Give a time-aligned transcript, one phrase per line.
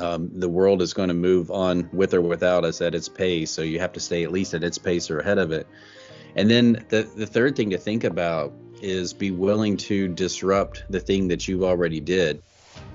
[0.00, 3.50] Um, the world is going to move on with or without us at its pace,
[3.50, 5.66] so you have to stay at least at its pace or ahead of it.
[6.34, 11.00] And then the the third thing to think about is be willing to disrupt the
[11.00, 12.42] thing that you already did.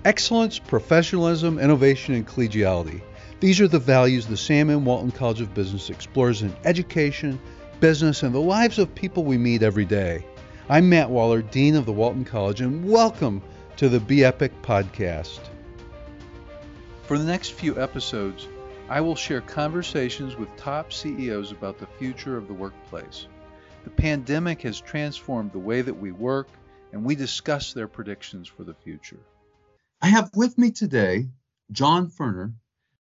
[0.03, 3.01] Excellence, professionalism, innovation, and collegiality.
[3.39, 4.85] These are the values the Sam M.
[4.85, 7.39] Walton College of Business explores in education,
[7.79, 10.25] business, and the lives of people we meet every day.
[10.69, 13.43] I'm Matt Waller, Dean of the Walton College, and welcome
[13.77, 15.39] to the Be Epic podcast.
[17.07, 18.47] For the next few episodes,
[18.89, 23.27] I will share conversations with top CEOs about the future of the workplace.
[23.83, 26.47] The pandemic has transformed the way that we work,
[26.91, 29.19] and we discuss their predictions for the future.
[30.01, 31.27] I have with me today
[31.71, 32.53] John Furner,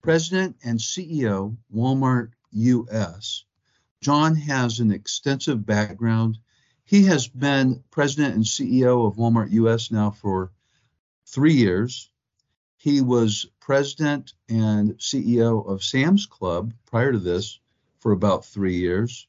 [0.00, 3.44] President and CEO, Walmart US.
[4.00, 6.38] John has an extensive background.
[6.86, 10.50] He has been president and CEO of Walmart US now for
[11.26, 12.10] three years.
[12.82, 17.60] He was president and CEO of Sam's Club prior to this
[18.00, 19.28] for about three years.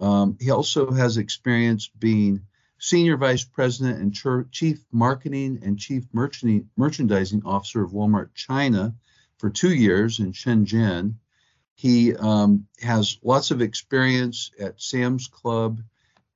[0.00, 2.46] Um, he also has experience being
[2.78, 8.94] senior vice president and chief marketing and chief merchandising officer of Walmart China
[9.36, 11.16] for two years in Shenzhen.
[11.74, 15.82] He um, has lots of experience at Sam's Club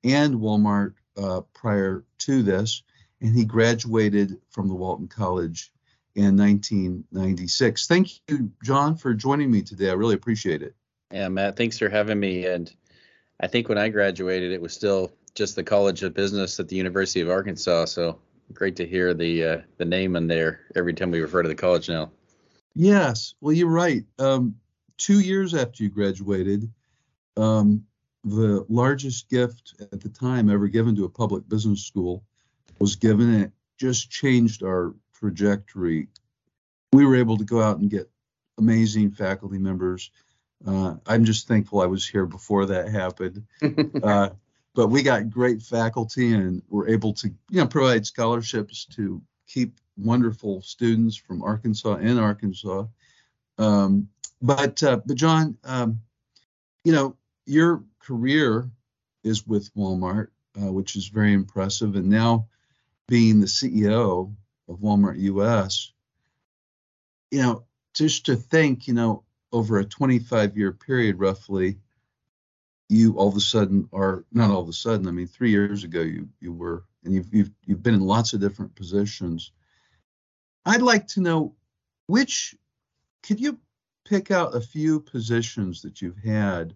[0.03, 2.83] and Walmart uh, prior to this,
[3.19, 5.71] and he graduated from the Walton College
[6.15, 7.87] in 1996.
[7.87, 9.89] Thank you, John, for joining me today.
[9.89, 10.75] I really appreciate it.
[11.11, 12.45] Yeah, Matt, thanks for having me.
[12.45, 12.73] And
[13.39, 16.75] I think when I graduated, it was still just the College of Business at the
[16.75, 17.85] University of Arkansas.
[17.85, 18.19] So
[18.53, 21.55] great to hear the uh, the name in there every time we refer to the
[21.55, 22.11] college now.
[22.75, 24.03] Yes, well, you're right.
[24.19, 24.55] Um,
[24.97, 26.71] two years after you graduated,
[27.37, 27.85] um,
[28.23, 32.23] the largest gift at the time ever given to a public business school
[32.79, 33.33] was given.
[33.33, 36.07] And it just changed our trajectory.
[36.91, 38.09] We were able to go out and get
[38.57, 40.11] amazing faculty members.
[40.65, 43.45] Uh, I'm just thankful I was here before that happened.
[44.03, 44.29] uh,
[44.73, 49.79] but we got great faculty and were able to, you know, provide scholarships to keep
[49.97, 52.85] wonderful students from Arkansas in Arkansas.
[53.57, 54.09] Um,
[54.41, 56.01] but uh, but John, um,
[56.83, 57.15] you know,
[57.45, 58.69] your career
[59.23, 60.27] is with Walmart,
[60.61, 62.47] uh, which is very impressive, and now
[63.07, 64.33] being the CEO
[64.71, 65.91] of Walmart US,
[67.29, 71.77] you know, just to think, you know, over a 25 year period roughly,
[72.89, 75.07] you all of a sudden are not all of a sudden.
[75.07, 78.33] I mean, three years ago you you were, and you've you've you've been in lots
[78.33, 79.51] of different positions.
[80.65, 81.55] I'd like to know
[82.07, 82.55] which
[83.23, 83.59] could you
[84.05, 86.73] pick out a few positions that you've had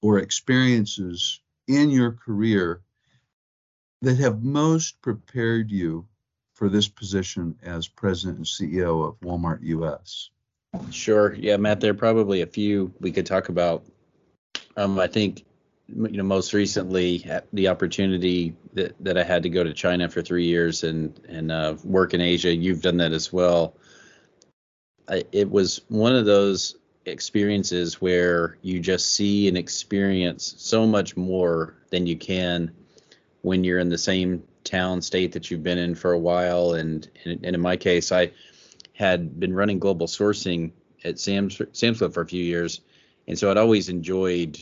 [0.00, 2.82] or experiences in your career
[4.02, 6.06] that have most prepared you
[6.58, 10.30] for this position as president and CEO of Walmart US?
[10.90, 11.32] Sure.
[11.34, 13.84] Yeah, Matt, there are probably a few we could talk about.
[14.76, 15.44] Um, I think,
[15.86, 20.20] you know, most recently the opportunity that, that I had to go to China for
[20.20, 22.52] three years and and uh, work in Asia.
[22.52, 23.76] You've done that as well.
[25.08, 26.74] I, it was one of those
[27.06, 32.72] experiences where you just see and experience so much more than you can
[33.42, 36.74] when you're in the same town state that you've been in for a while.
[36.74, 38.30] And, and, in my case i
[38.92, 40.72] had been running global sourcing
[41.04, 42.80] at sam's sam's club for a few years.
[43.26, 44.58] And so i'd always enjoyed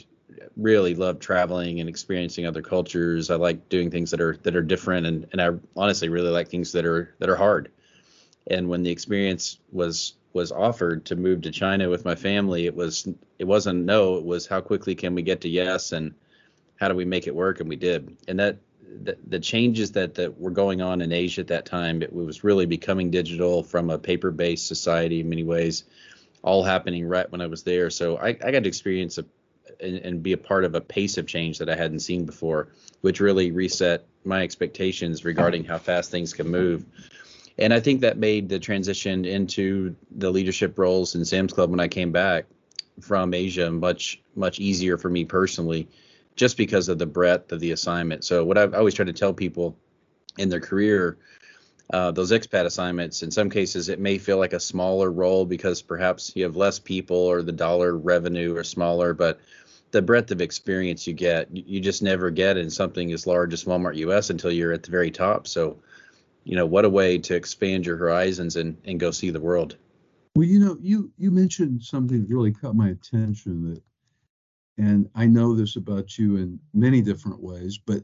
[0.57, 3.31] really loved traveling and experiencing other cultures.
[3.31, 5.07] I like doing things that are that are different.
[5.07, 7.71] And, and i honestly really like things that are that are hard.
[8.49, 12.77] And when the experience was was offered to move to china with my family it
[12.77, 16.15] was it wasn't no it was how quickly can we get to yes and
[16.77, 17.61] how do we make it work?
[17.61, 18.17] And we did.
[18.29, 18.59] And that
[19.03, 22.45] the, the changes that, that were going on in Asia at that time, it was
[22.45, 25.85] really becoming digital from a paper based society in many ways,
[26.43, 27.91] all happening right when I was there.
[27.91, 29.25] So I, I got to experience a,
[29.81, 32.69] and, and, be a part of a pace of change that I hadn't seen before,
[33.01, 36.85] which really reset my expectations regarding how fast things can move.
[37.59, 41.81] And I think that made the transition into the leadership roles in Sam's Club when
[41.81, 42.47] I came back
[43.01, 45.89] from Asia much, much easier for me personally
[46.37, 48.25] just because of the breadth of the assignment.
[48.25, 49.77] So what I've always tried to tell people
[50.39, 51.19] in their career,
[51.93, 55.83] uh, those expat assignments, in some cases, it may feel like a smaller role because
[55.83, 59.41] perhaps you have less people or the dollar revenue are smaller, but
[59.93, 63.65] the breadth of experience you get, you just never get in something as large as
[63.65, 65.47] Walmart US until you're at the very top.
[65.47, 65.79] So,
[66.45, 69.77] you know, what a way to expand your horizons and, and go see the world.
[70.35, 73.83] Well, you know, you you mentioned something that really caught my attention that
[74.79, 78.03] and I know this about you in many different ways, but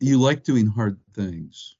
[0.00, 1.76] you like doing hard things.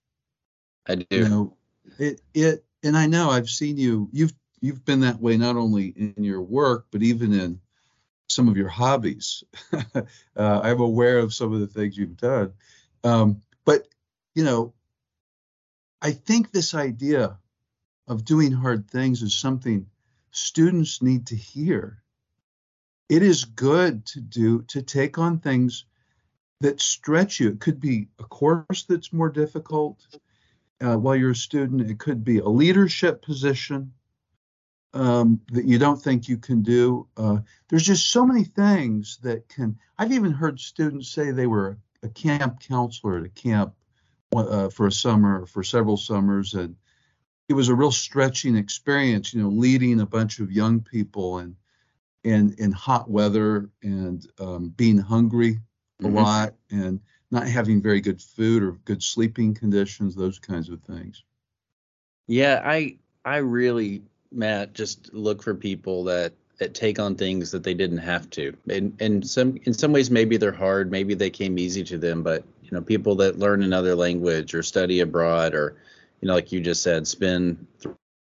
[0.86, 1.06] I do.
[1.10, 1.56] You know,
[1.98, 4.08] it it and I know I've seen you.
[4.12, 7.60] You've you've been that way not only in your work but even in
[8.28, 9.42] some of your hobbies.
[9.94, 10.02] uh,
[10.36, 12.52] I'm aware of some of the things you've done,
[13.04, 13.88] um, but
[14.34, 14.74] you know,
[16.00, 17.38] I think this idea
[18.06, 19.86] of doing hard things is something
[20.30, 22.02] students need to hear.
[23.08, 25.84] It is good to do to take on things
[26.60, 27.50] that stretch you.
[27.50, 30.04] It could be a course that's more difficult
[30.80, 31.90] uh, while you're a student.
[31.90, 33.92] It could be a leadership position
[34.94, 37.06] um, that you don't think you can do.
[37.16, 37.38] Uh,
[37.68, 39.78] there's just so many things that can.
[39.98, 43.74] I've even heard students say they were a camp counselor at a camp
[44.34, 46.76] uh, for a summer, for several summers, and
[47.48, 49.32] it was a real stretching experience.
[49.32, 51.56] You know, leading a bunch of young people and
[52.24, 55.60] and in hot weather and um, being hungry
[56.00, 56.16] a mm-hmm.
[56.16, 57.00] lot and
[57.30, 61.24] not having very good food or good sleeping conditions, those kinds of things.
[62.26, 67.62] Yeah, I I really Matt just look for people that that take on things that
[67.62, 68.56] they didn't have to.
[68.68, 72.22] And and some in some ways maybe they're hard, maybe they came easy to them,
[72.22, 75.76] but you know, people that learn another language or study abroad or
[76.20, 77.66] you know, like you just said, spend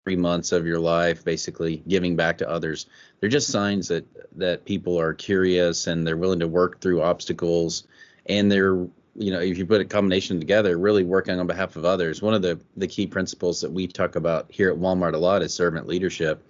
[0.06, 2.87] three months of your life basically giving back to others.
[3.19, 4.06] They're just signs that
[4.38, 7.88] that people are curious and they're willing to work through obstacles.
[8.26, 8.76] And they're
[9.17, 12.23] you know if you put a combination together really working on behalf of others.
[12.23, 15.43] One of the the key principles that we talk about here at walmart a lot
[15.43, 16.49] is servant leadership.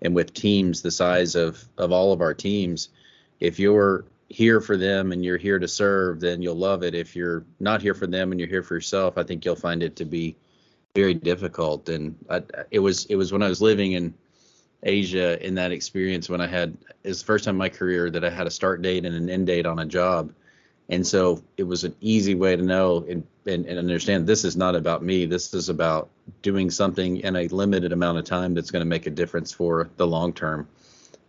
[0.00, 2.90] And with teams the size of of all of our teams
[3.40, 6.94] if you're here for them and you're here to serve then you'll love it.
[6.94, 9.82] If you're not here for them and you're here for yourself i think you'll find
[9.82, 10.36] it to be
[10.94, 14.12] very difficult and I, it was it was when i was living in
[14.82, 18.24] asia in that experience when i had it's the first time in my career that
[18.24, 20.32] i had a start date and an end date on a job
[20.88, 24.56] and so it was an easy way to know and, and, and, understand this is
[24.56, 25.24] not about me.
[25.24, 26.10] This is about
[26.42, 29.88] doing something in a limited amount of time that's going to make a difference for
[29.96, 30.68] the long term.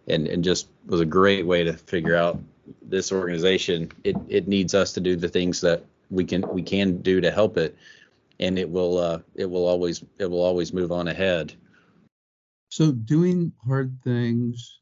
[0.07, 2.38] And, and just was a great way to figure out
[2.81, 3.89] this organization.
[4.04, 7.31] It, it needs us to do the things that we can we can do to
[7.31, 7.75] help it,
[8.40, 11.54] and it will uh, it will always it will always move on ahead.
[12.70, 14.80] So doing hard things,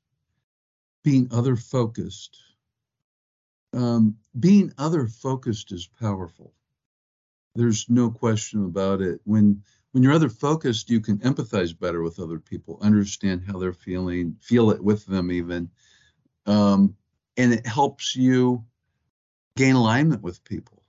[1.03, 2.38] being other focused,
[3.74, 6.53] um, being other focused is powerful.
[7.56, 9.19] There's no question about it.
[9.25, 13.74] When when you're other focused, you can empathize better with other people, understand how they're
[13.74, 15.69] feeling, feel it with them even,
[16.45, 16.95] um,
[17.36, 18.63] and it helps you
[19.57, 20.81] gain alignment with people.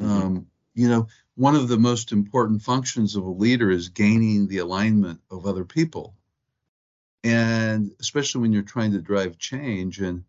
[0.00, 0.26] Mm-hmm.
[0.26, 4.58] Um, you know, one of the most important functions of a leader is gaining the
[4.58, 6.14] alignment of other people,
[7.24, 10.24] and especially when you're trying to drive change and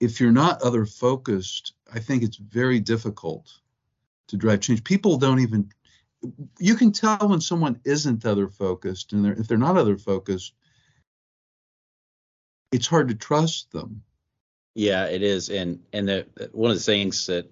[0.00, 3.50] if you're not other focused, I think it's very difficult
[4.28, 4.84] to drive change.
[4.84, 5.70] People don't even
[6.58, 10.54] you can tell when someone isn't other focused and they're, if they're not other focused
[12.72, 14.02] it's hard to trust them.
[14.74, 15.48] Yeah it is.
[15.48, 17.48] And and the, one of the things that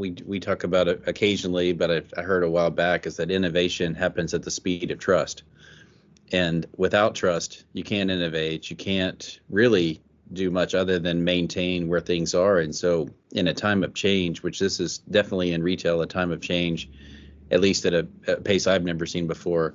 [0.00, 3.30] we we talk about it occasionally but I, I heard a while back is that
[3.30, 5.44] innovation happens at the speed of trust
[6.32, 10.00] and without trust you can't innovate you can't really
[10.32, 12.58] do much other than maintain where things are.
[12.58, 16.30] And so, in a time of change, which this is definitely in retail a time
[16.30, 16.88] of change,
[17.50, 19.74] at least at a, a pace I've never seen before,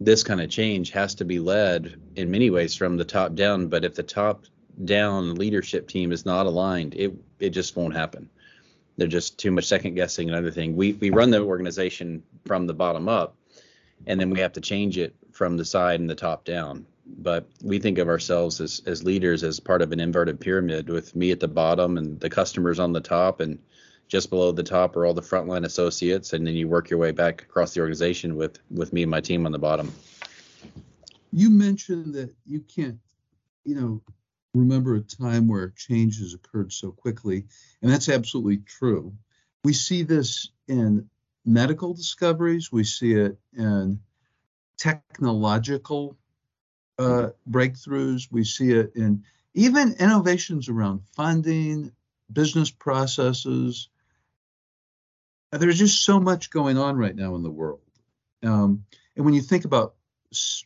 [0.00, 3.68] this kind of change has to be led in many ways from the top down.
[3.68, 4.44] But if the top
[4.84, 8.30] down leadership team is not aligned, it it just won't happen.
[8.98, 10.76] They're just too much second guessing and other thing.
[10.76, 13.36] We we run the organization from the bottom up,
[14.06, 16.84] and then we have to change it from the side and the top down.
[17.06, 21.14] But we think of ourselves as as leaders as part of an inverted pyramid with
[21.14, 23.60] me at the bottom and the customers on the top and
[24.08, 26.32] just below the top are all the frontline associates.
[26.32, 29.20] And then you work your way back across the organization with with me and my
[29.20, 29.92] team on the bottom.
[31.32, 32.98] You mentioned that you can't
[33.64, 34.02] you know
[34.54, 37.44] remember a time where change has occurred so quickly
[37.82, 39.12] and that's absolutely true
[39.64, 41.08] we see this in
[41.44, 44.00] medical discoveries we see it in
[44.78, 46.16] technological
[46.98, 48.28] uh, breakthroughs.
[48.30, 49.24] We see it in
[49.54, 51.92] even innovations around funding,
[52.32, 53.88] business processes.
[55.52, 57.80] There's just so much going on right now in the world.
[58.42, 58.84] Um,
[59.16, 59.94] and when you think about
[60.32, 60.64] s-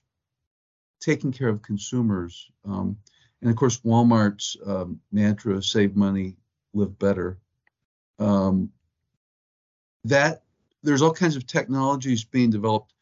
[1.00, 2.98] taking care of consumers, um,
[3.42, 6.36] and of course, Walmart's um, mantra save money,
[6.72, 7.38] live better.
[8.18, 8.70] Um,
[10.04, 10.44] that
[10.82, 12.94] there's all kinds of technologies being developed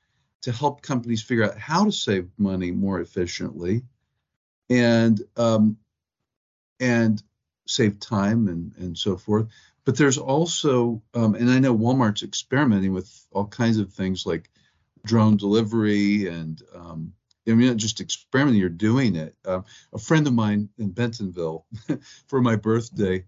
[0.43, 3.83] to help companies figure out how to save money more efficiently
[4.71, 5.77] and um,
[6.81, 7.23] and
[7.67, 9.49] save time and and so forth.
[9.85, 14.51] But there's also, um, and I know Walmart's experimenting with all kinds of things like
[15.05, 17.13] drone delivery and um,
[17.51, 19.35] I mean, just experimenting, you're doing it.
[19.45, 21.67] Uh, a friend of mine in Bentonville
[22.27, 23.25] for my birthday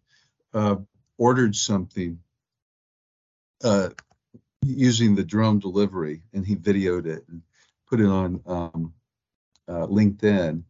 [0.54, 0.76] uh,
[1.18, 2.18] ordered something
[3.62, 3.90] uh,
[4.64, 7.42] using the drone delivery, and he videoed it and
[7.86, 8.94] put it on um,
[9.68, 10.64] uh, LinkedIn.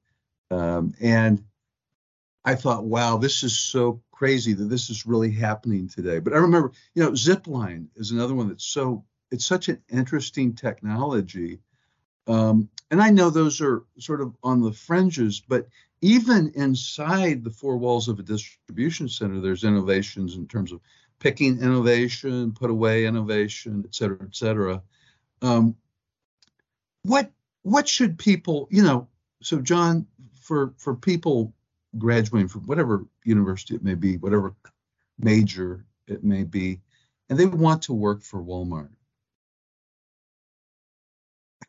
[0.50, 1.44] Um, and
[2.44, 6.18] I thought, wow, this is so crazy that this is really happening today.
[6.18, 10.54] But I remember, you know, Zipline is another one that's so it's such an interesting
[10.54, 11.60] technology.
[12.26, 15.68] Um, and I know those are sort of on the fringes, but
[16.00, 20.80] even inside the four walls of a distribution center, there's innovations in terms of
[21.20, 24.82] picking innovation, put away innovation, et cetera, et cetera.
[25.40, 25.76] Um,
[27.04, 27.30] what
[27.62, 29.08] what should people, you know,
[29.40, 30.06] so John,
[30.40, 31.54] for for people
[31.98, 34.54] graduating from whatever university it may be, whatever
[35.18, 36.80] major it may be,
[37.28, 38.90] and they want to work for Walmart,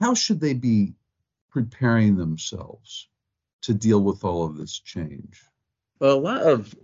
[0.04, 0.94] how should they be
[1.50, 3.08] preparing themselves
[3.62, 5.42] to deal with all of this change?
[6.00, 6.76] Well, a lot of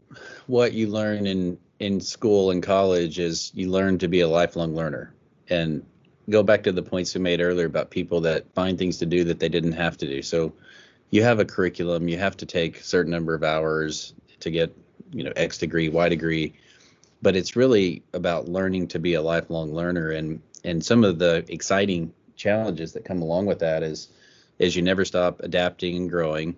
[0.47, 4.73] what you learn in in school and college is you learn to be a lifelong
[4.73, 5.13] learner
[5.49, 5.85] and
[6.29, 9.25] go back to the points we made earlier about people that find things to do
[9.25, 10.21] that they didn't have to do.
[10.21, 10.53] So
[11.09, 14.73] you have a curriculum, you have to take a certain number of hours to get,
[15.11, 16.53] you know, X degree, Y degree,
[17.21, 21.43] but it's really about learning to be a lifelong learner and and some of the
[21.49, 24.07] exciting challenges that come along with that is
[24.57, 26.55] is you never stop adapting and growing.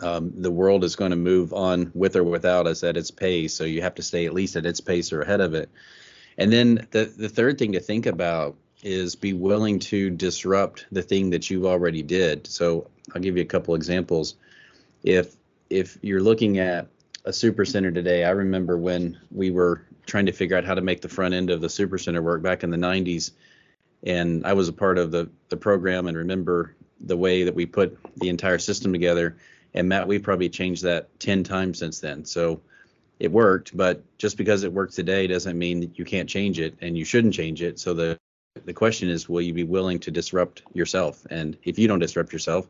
[0.00, 3.54] Um, the world is going to move on with or without us at its pace,
[3.54, 5.70] so you have to stay at least at its pace or ahead of it.
[6.36, 11.02] And then the the third thing to think about is be willing to disrupt the
[11.02, 12.46] thing that you've already did.
[12.46, 14.34] So I'll give you a couple examples.
[15.02, 15.36] If
[15.70, 16.88] if you're looking at
[17.24, 20.80] a super center today, I remember when we were trying to figure out how to
[20.80, 23.32] make the front end of the super center work back in the 90s,
[24.06, 27.66] and I was a part of the the program and remember the way that we
[27.66, 29.36] put the entire system together.
[29.74, 32.24] And Matt, we've probably changed that 10 times since then.
[32.24, 32.62] So
[33.18, 36.76] it worked, but just because it works today doesn't mean that you can't change it
[36.80, 37.78] and you shouldn't change it.
[37.78, 38.18] So the
[38.64, 41.26] the question is, will you be willing to disrupt yourself?
[41.28, 42.66] And if you don't disrupt yourself,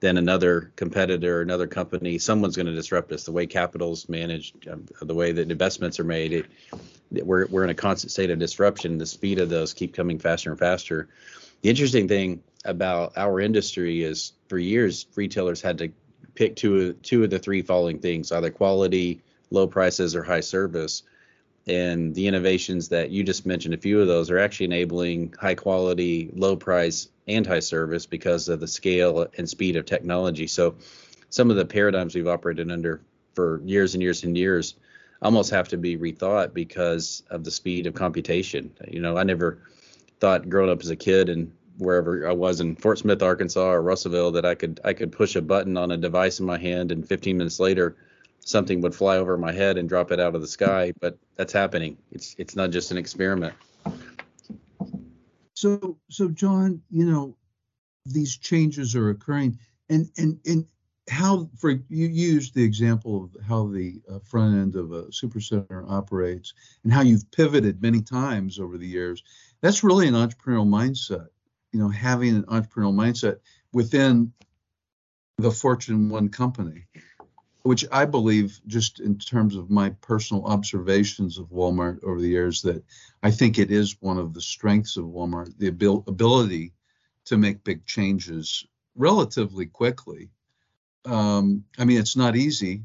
[0.00, 3.24] then another competitor, another company, someone's going to disrupt us.
[3.24, 6.46] The way capital's managed, um, the way that investments are made, it,
[7.12, 8.98] we're we're in a constant state of disruption.
[8.98, 11.08] The speed of those keep coming faster and faster.
[11.62, 15.92] The interesting thing about our industry is, for years, retailers had to
[16.34, 21.02] pick two two of the three following things: either quality, low prices, or high service
[21.66, 25.54] and the innovations that you just mentioned a few of those are actually enabling high
[25.54, 30.74] quality low price and high service because of the scale and speed of technology so
[31.30, 33.00] some of the paradigms we've operated under
[33.34, 34.74] for years and years and years
[35.22, 39.58] almost have to be rethought because of the speed of computation you know i never
[40.20, 43.82] thought growing up as a kid and wherever I was in Fort Smith, Arkansas or
[43.82, 46.92] Russellville that I could I could push a button on a device in my hand
[46.92, 47.96] and 15 minutes later
[48.44, 51.52] something would fly over my head and drop it out of the sky, but that's
[51.52, 51.96] happening.
[52.10, 53.54] It's it's not just an experiment.
[55.54, 57.36] So so John, you know,
[58.06, 60.66] these changes are occurring, and and and
[61.12, 65.84] how for you used the example of how the uh, front end of a supercenter
[65.88, 66.54] operates
[66.84, 69.22] and how you've pivoted many times over the years.
[69.60, 71.28] That's really an entrepreneurial mindset.
[71.72, 73.36] You know, having an entrepreneurial mindset
[73.72, 74.32] within
[75.38, 76.86] the Fortune One company
[77.62, 82.62] which I believe, just in terms of my personal observations of Walmart over the years,
[82.62, 82.82] that
[83.22, 86.72] I think it is one of the strengths of Walmart, the abil- ability
[87.26, 88.66] to make big changes
[88.96, 90.30] relatively quickly.
[91.04, 92.84] Um, I mean, it's not easy,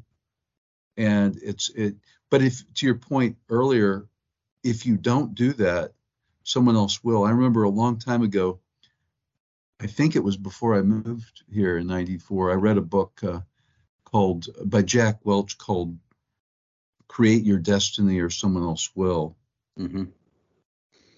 [0.96, 1.96] and it's it.
[2.30, 4.08] But if to your point earlier,
[4.64, 5.94] if you don't do that,
[6.44, 7.24] someone else will.
[7.24, 8.60] I remember a long time ago.
[9.80, 12.52] I think it was before I moved here in '94.
[12.52, 13.22] I read a book.
[13.24, 13.42] Uh,
[14.08, 15.98] called by Jack Welch called
[17.10, 19.36] "Create Your Destiny or Someone Else Will."
[19.78, 20.06] Mm-hmm.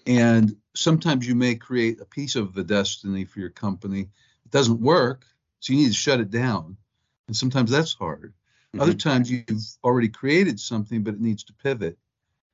[0.06, 4.00] And sometimes you may create a piece of the destiny for your company.
[4.00, 5.24] It doesn't work,
[5.60, 6.76] so you need to shut it down.
[7.30, 8.32] And sometimes that's hard.
[8.74, 8.80] Mm-hmm.
[8.80, 9.46] Other times you've
[9.84, 11.96] already created something, but it needs to pivot.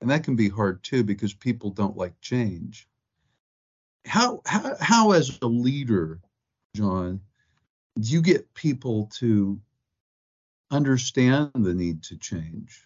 [0.03, 2.87] And that can be hard too because people don't like change.
[4.05, 6.21] How, how, how as a leader,
[6.75, 7.23] John,
[7.99, 9.59] do you get people to
[10.71, 12.85] understand the need to change?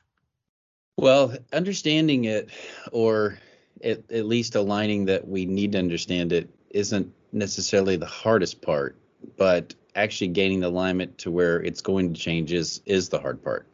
[0.96, 2.50] Well, understanding it,
[2.92, 3.36] or
[3.82, 8.96] at, at, least aligning that we need to understand it, isn't necessarily the hardest part,
[9.36, 13.42] but actually gaining the alignment to where it's going to change is is the hard
[13.42, 13.66] part.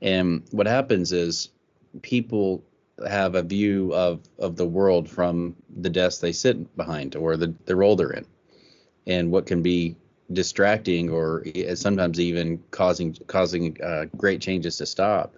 [0.00, 1.50] And what happens is
[2.02, 2.62] people
[3.06, 7.54] have a view of of the world from the desk they sit behind or the
[7.64, 8.26] the role they're in,
[9.06, 9.96] and what can be
[10.32, 15.34] distracting or sometimes even causing causing uh, great changes to stop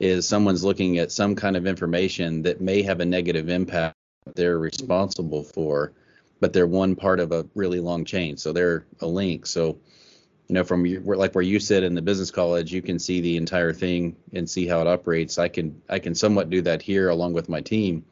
[0.00, 3.94] is someone's looking at some kind of information that may have a negative impact
[4.34, 5.92] they're responsible for
[6.44, 9.46] but they're one part of a really long chain so they're a link.
[9.46, 9.78] So
[10.46, 13.38] you know from like where you sit in the business college you can see the
[13.38, 15.38] entire thing and see how it operates.
[15.38, 18.04] I can i can somewhat do that here along with my team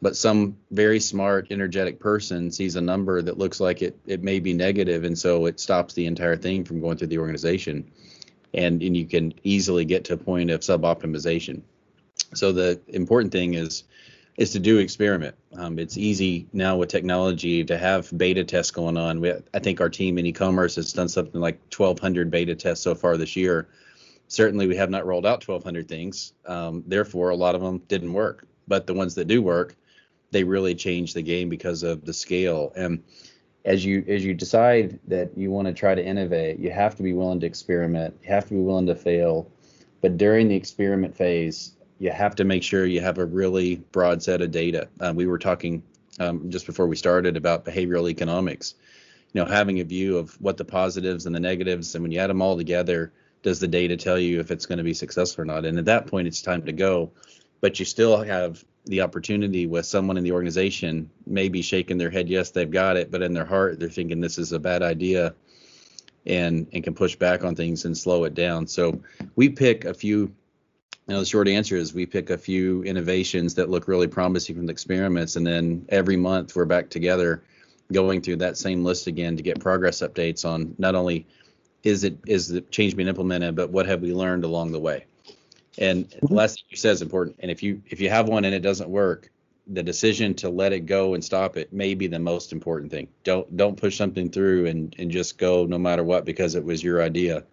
[0.00, 4.38] but some very smart energetic person sees a number that looks like it it may
[4.38, 7.90] be negative and so it stops the entire thing from going through the organization.
[8.52, 11.62] And and you can easily get to a point of sub-optimization.
[12.34, 13.82] So the important thing is
[14.36, 15.36] is to do experiment.
[15.56, 19.20] Um, it's easy now with technology to have beta tests going on.
[19.20, 22.94] We, I think our team in e-commerce has done something like 1,200 beta tests so
[22.94, 23.68] far this year.
[24.26, 26.32] Certainly, we have not rolled out 1,200 things.
[26.46, 28.46] Um, therefore, a lot of them didn't work.
[28.66, 29.76] But the ones that do work,
[30.30, 32.72] they really change the game because of the scale.
[32.74, 33.04] And
[33.64, 37.02] as you as you decide that you want to try to innovate, you have to
[37.02, 38.16] be willing to experiment.
[38.22, 39.50] You have to be willing to fail.
[40.00, 44.22] But during the experiment phase, you have to make sure you have a really broad
[44.22, 44.88] set of data.
[45.00, 45.82] Uh, we were talking
[46.20, 48.74] um, just before we started about behavioral economics.
[49.32, 52.20] You know, having a view of what the positives and the negatives, and when you
[52.20, 55.42] add them all together, does the data tell you if it's going to be successful
[55.42, 55.64] or not?
[55.64, 57.12] And at that point, it's time to go.
[57.60, 62.28] But you still have the opportunity with someone in the organization maybe shaking their head,
[62.28, 65.34] yes, they've got it, but in their heart, they're thinking this is a bad idea
[66.26, 68.66] and and can push back on things and slow it down.
[68.66, 69.00] So
[69.36, 70.34] we pick a few.
[71.06, 74.66] Know, the short answer is we pick a few innovations that look really promising from
[74.66, 77.42] the experiments, and then every month we're back together,
[77.92, 81.26] going through that same list again to get progress updates on not only
[81.82, 85.04] is it is the change being implemented, but what have we learned along the way.
[85.76, 86.34] And the mm-hmm.
[86.34, 87.36] last thing you said is important.
[87.40, 89.30] And if you if you have one and it doesn't work,
[89.66, 93.08] the decision to let it go and stop it may be the most important thing.
[93.24, 96.82] Don't don't push something through and and just go no matter what because it was
[96.82, 97.44] your idea.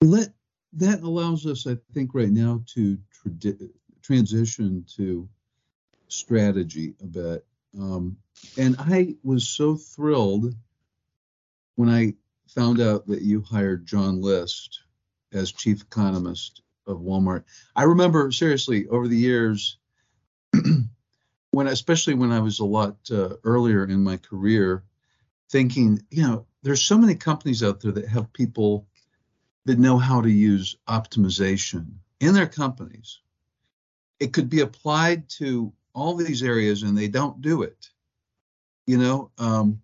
[0.00, 0.32] Let
[0.74, 3.54] that allows us, I think, right now to tra-
[4.02, 5.28] transition to
[6.08, 7.46] strategy a bit.
[7.78, 8.16] Um,
[8.58, 10.54] and I was so thrilled
[11.76, 12.14] when I
[12.48, 14.80] found out that you hired John List
[15.32, 17.44] as chief economist of Walmart.
[17.74, 19.78] I remember seriously over the years,
[21.50, 24.84] when especially when I was a lot uh, earlier in my career,
[25.50, 28.86] thinking, you know, there's so many companies out there that have people
[29.64, 31.86] that know how to use optimization
[32.20, 33.20] in their companies.
[34.18, 37.90] It could be applied to all these areas, and they don't do it.
[38.86, 39.82] You know, um,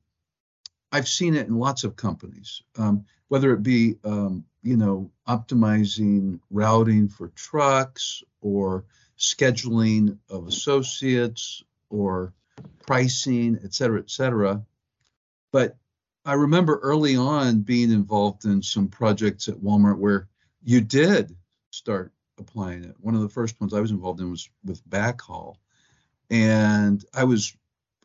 [0.91, 6.41] I've seen it in lots of companies, um, whether it be um, you know optimizing
[6.51, 8.85] routing for trucks or
[9.19, 12.33] scheduling of associates or
[12.87, 14.63] pricing, et cetera, et cetera.
[15.53, 15.77] But
[16.29, 20.29] I remember early on being involved in some projects at Walmart where
[20.63, 21.35] you did
[21.71, 22.95] start applying it.
[23.01, 25.55] One of the first ones I was involved in was with backhaul.
[26.29, 27.57] And I was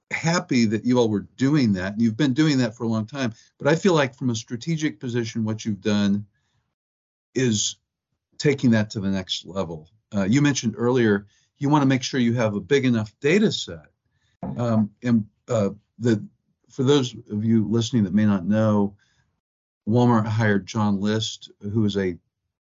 [0.09, 1.91] happy that you all were doing that.
[1.91, 3.33] And you've been doing that for a long time.
[3.59, 6.25] But I feel like from a strategic position, what you've done
[7.35, 7.75] is
[8.37, 9.89] taking that to the next level.
[10.15, 13.51] Uh, you mentioned earlier you want to make sure you have a big enough data
[13.51, 13.87] set.
[14.57, 16.25] Um, and uh, the
[16.73, 18.95] for those of you listening that may not know,
[19.87, 22.17] Walmart hired John List, who is a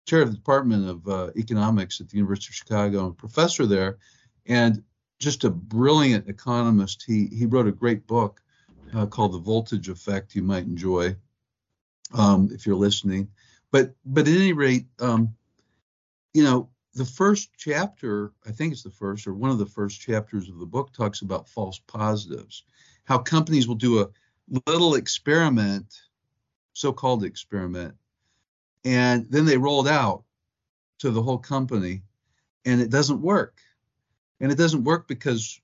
[0.05, 3.97] chair of the Department of uh, Economics at the University of Chicago and professor there.
[4.45, 4.83] And
[5.19, 7.03] just a brilliant economist.
[7.05, 8.41] He he wrote a great book
[8.93, 10.35] uh, called The Voltage Effect.
[10.35, 11.15] You might enjoy
[12.13, 13.29] um, if you're listening.
[13.71, 15.35] But but at any rate, um,
[16.33, 19.99] you know, the first chapter, I think it's the first or one of the first
[19.99, 22.63] chapters of the book, talks about false positives,
[23.07, 24.09] how companies will do a
[24.65, 26.01] little experiment,
[26.73, 27.95] so-called experiment,
[28.85, 30.23] and then they roll it out
[30.99, 32.01] to the whole company,
[32.65, 33.59] and it doesn't work
[34.39, 35.59] and it doesn't work because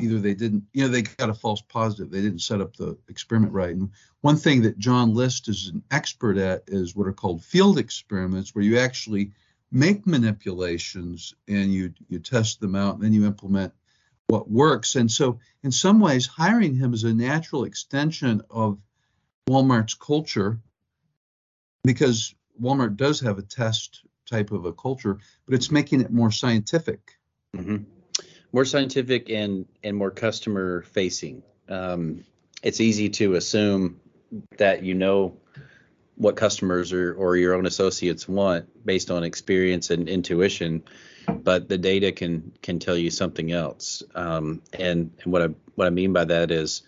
[0.00, 2.10] either they didn't, you know, they got a false positive.
[2.10, 3.74] They didn't set up the experiment right.
[3.74, 7.78] And one thing that John List is an expert at is what are called field
[7.78, 9.32] experiments, where you actually
[9.70, 13.72] make manipulations and you you test them out and then you implement
[14.28, 14.94] what works.
[14.94, 18.78] And so, in some ways, hiring him is a natural extension of
[19.48, 20.60] Walmart's culture
[21.84, 26.30] because Walmart does have a test type of a culture, but it's making it more
[26.30, 27.18] scientific.
[27.56, 27.84] Mm-hmm
[28.52, 31.42] more scientific and and more customer facing.
[31.68, 32.24] Um,
[32.62, 34.00] it's easy to assume
[34.56, 35.36] that you know
[36.18, 40.82] what customers or, or your own associates want based on experience and intuition.
[41.26, 44.02] but the data can can tell you something else.
[44.14, 46.82] Um, and and what I what I mean by that is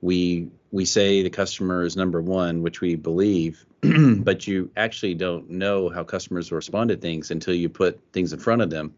[0.00, 5.50] we we say the customer is number one, which we believe, but you actually don't
[5.50, 8.94] know how customers respond to things until you put things in front of them,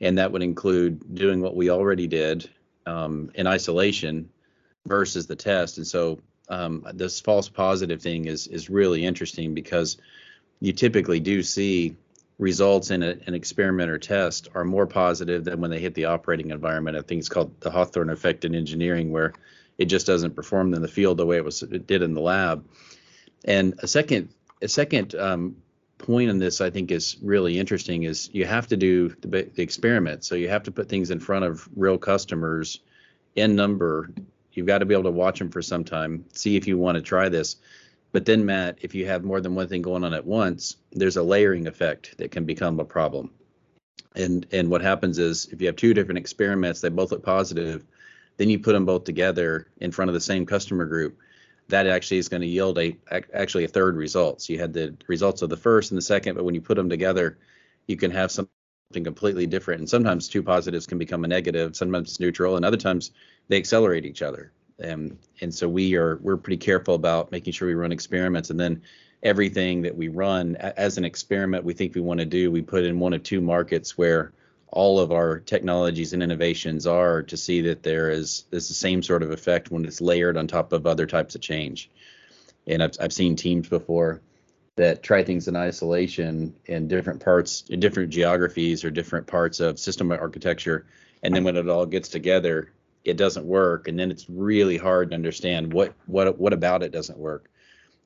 [0.00, 2.48] and that would include doing what we already did
[2.86, 4.30] um, in isolation
[4.86, 5.78] versus the test.
[5.78, 6.20] And so
[6.50, 9.96] um, this false positive thing is is really interesting because
[10.60, 11.96] you typically do see
[12.38, 16.06] results in a, an experiment or test are more positive than when they hit the
[16.06, 16.96] operating environment.
[16.96, 19.32] I think it's called the Hawthorne effect in engineering, where
[19.78, 22.20] it just doesn't perform in the field the way it was it did in the
[22.20, 22.66] lab.
[23.44, 25.56] And a second a second um,
[25.98, 29.62] point on this I think is really interesting is you have to do the, the
[29.62, 30.24] experiment.
[30.24, 32.80] So you have to put things in front of real customers
[33.36, 34.10] in number
[34.52, 36.96] You've got to be able to watch them for some time, see if you want
[36.96, 37.56] to try this.
[38.12, 41.16] But then, Matt, if you have more than one thing going on at once, there's
[41.16, 43.30] a layering effect that can become a problem.
[44.16, 47.84] And and what happens is if you have two different experiments, they both look positive,
[48.36, 51.18] then you put them both together in front of the same customer group.
[51.68, 52.96] That actually is going to yield a
[53.32, 54.42] actually a third result.
[54.42, 56.76] So you had the results of the first and the second, but when you put
[56.76, 57.38] them together,
[57.86, 58.50] you can have something
[58.92, 59.80] completely different.
[59.80, 63.12] And sometimes two positives can become a negative, sometimes it's neutral, and other times
[63.48, 64.52] they accelerate each other.
[64.78, 68.58] And and so we are we're pretty careful about making sure we run experiments and
[68.58, 68.82] then
[69.22, 72.84] everything that we run as an experiment we think we want to do we put
[72.84, 74.32] in one of two markets where
[74.72, 79.02] all of our technologies and innovations are to see that there is is the same
[79.02, 81.90] sort of effect when it's layered on top of other types of change.
[82.66, 84.20] And I've I've seen teams before
[84.76, 89.78] that try things in isolation in different parts, in different geographies or different parts of
[89.78, 90.86] system architecture,
[91.22, 92.72] and then when it all gets together,
[93.04, 96.92] it doesn't work, and then it's really hard to understand what what what about it
[96.92, 97.50] doesn't work.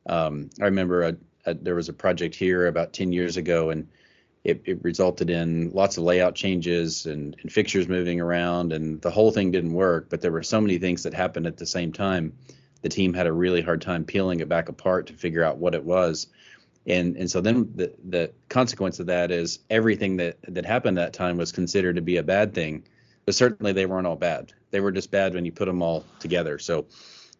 [0.07, 3.89] Um, I remember a, a, there was a project here about 10 years ago, and
[4.45, 9.11] it, it resulted in lots of layout changes and, and, fixtures moving around, and the
[9.11, 10.09] whole thing didn't work.
[10.11, 12.35] But there were so many things that happened at the same time.
[12.83, 15.75] The team had a really hard time peeling it back apart to figure out what
[15.75, 16.27] it was.
[16.87, 21.13] And and so then the the consequence of that is everything that that happened that
[21.13, 22.85] time was considered to be a bad thing
[23.25, 24.53] but certainly they weren't all bad.
[24.71, 26.59] They were just bad when you put them all together.
[26.59, 26.87] So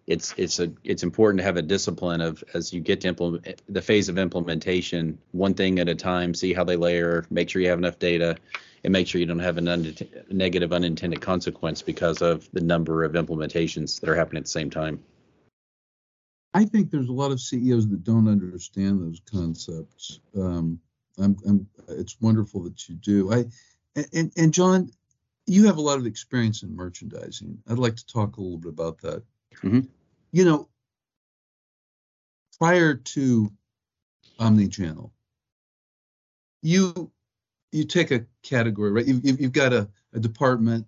[0.07, 3.63] it's it's a it's important to have a discipline of as you get to implement
[3.69, 7.63] the phase of implementation, one thing at a time, see how they layer, make sure
[7.63, 8.37] you have enough data,
[8.85, 9.97] and make sure you don't have a un-
[10.31, 14.71] negative unintended consequence because of the number of implementations that are happening at the same
[14.71, 15.03] time.
[16.55, 20.21] I think there's a lot of CEOs that don't understand those concepts.
[20.37, 20.79] Um,
[21.21, 23.33] I'm, I'm, it's wonderful that you do.
[23.33, 23.45] I,
[24.13, 24.91] and, and John,
[25.47, 27.59] you have a lot of experience in merchandising.
[27.69, 29.23] I'd like to talk a little bit about that.
[29.57, 29.81] Mm-hmm.
[30.33, 30.69] You know,
[32.59, 33.53] prior to
[34.39, 35.13] omni-channel,
[36.63, 37.11] you
[37.73, 39.07] you take a category, right?
[39.07, 40.87] You've, you've got a, a department,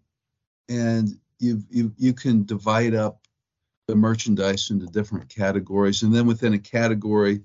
[0.68, 3.25] and you you you can divide up
[3.86, 7.42] the merchandise into different categories, and then within a category,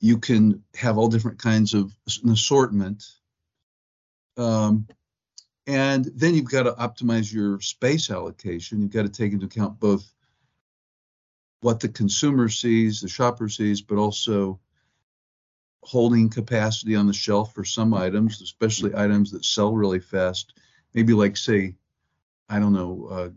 [0.00, 3.04] you can have all different kinds of an assortment.
[4.36, 4.86] Um,
[5.66, 8.82] and then you've got to optimize your space allocation.
[8.82, 10.04] You've got to take into account both
[11.60, 14.60] what the consumer sees, the shopper sees, but also
[15.82, 20.52] holding capacity on the shelf for some items, especially items that sell really fast.
[20.92, 21.74] Maybe like say,
[22.48, 23.30] I don't know, uh,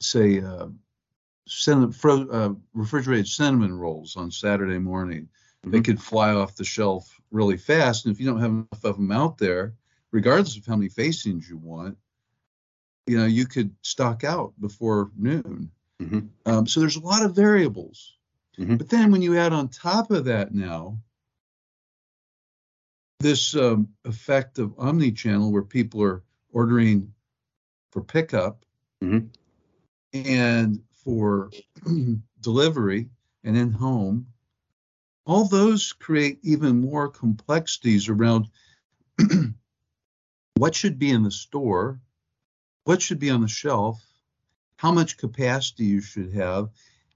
[0.00, 0.68] say uh,
[1.48, 5.22] cinnamon, fro- uh, refrigerated cinnamon rolls on Saturday morning.
[5.22, 5.70] Mm-hmm.
[5.70, 8.96] They could fly off the shelf really fast, and if you don't have enough of
[8.96, 9.74] them out there,
[10.12, 11.96] regardless of how many facings you want,
[13.06, 15.70] you know, you could stock out before noon.
[16.00, 16.20] Mm-hmm.
[16.46, 18.16] Um, so there's a lot of variables.
[18.58, 18.76] Mm-hmm.
[18.76, 20.98] But then when you add on top of that now
[23.20, 27.12] this um, effect of omni-channel where people are ordering
[27.90, 28.64] for pickup
[29.02, 29.26] mm-hmm.
[30.12, 31.50] and for
[32.42, 33.08] delivery
[33.42, 34.26] and in home,
[35.24, 38.46] all those create even more complexities around
[40.56, 41.98] what should be in the store,
[42.84, 44.04] what should be on the shelf,
[44.76, 46.68] how much capacity you should have,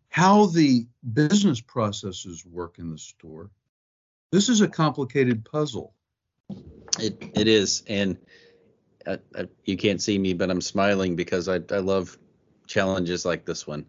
[0.08, 3.50] how the business processes work in the store.
[4.30, 5.92] This is a complicated puzzle.
[6.98, 8.16] It it is, and
[9.06, 12.16] I, I, you can't see me, but I'm smiling because I I love
[12.72, 13.86] challenges like this one.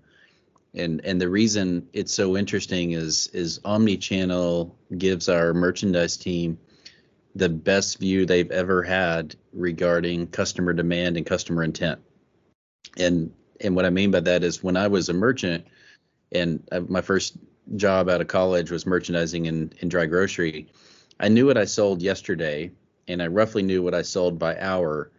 [0.76, 6.58] And and the reason it's so interesting is is omni-channel gives our merchandise team
[7.36, 12.00] the best view they've ever had regarding customer demand and customer intent.
[12.98, 15.65] And and what I mean by that is when I was a merchant
[16.32, 17.38] and I, my first
[17.76, 20.67] job out of college was merchandising in, in dry grocery,
[21.19, 22.72] I knew what I sold yesterday
[23.08, 25.12] and I roughly knew what I sold by hour.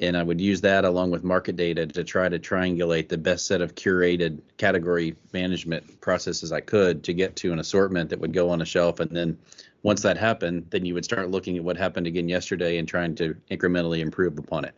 [0.00, 3.46] And I would use that along with market data to try to triangulate the best
[3.46, 8.32] set of curated category management processes I could to get to an assortment that would
[8.32, 8.98] go on a shelf.
[9.00, 9.38] And then
[9.82, 13.14] once that happened, then you would start looking at what happened again yesterday and trying
[13.16, 14.74] to incrementally improve upon it.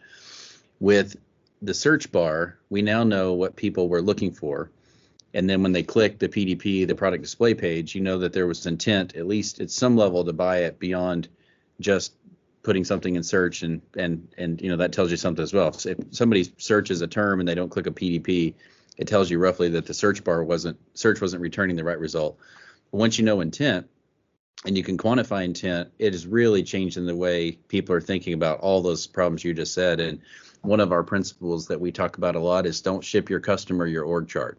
[0.80, 1.16] With
[1.62, 4.70] the search bar, we now know what people were looking for
[5.34, 8.46] and then when they click the PDP, the product display page, you know that there
[8.46, 11.28] was intent, at least at some level, to buy it beyond
[11.80, 12.14] just
[12.64, 15.72] putting something in search and and and you know that tells you something as well.
[15.72, 18.54] So if somebody searches a term and they don't click a PDP,
[18.96, 22.38] it tells you roughly that the search bar wasn't search wasn't returning the right result.
[22.90, 23.88] But once you know intent
[24.64, 28.32] and you can quantify intent, it has really changed in the way people are thinking
[28.32, 30.00] about all those problems you just said.
[30.00, 30.20] And
[30.62, 33.86] one of our principles that we talk about a lot is don't ship your customer
[33.86, 34.58] your org chart